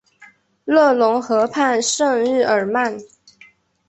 [0.65, 2.97] 勒农河畔圣日耳曼。